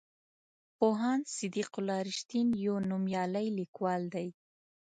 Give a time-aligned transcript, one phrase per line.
[0.77, 4.27] پوهاند صدیق الله رښتین یو نومیالی لیکوال دی.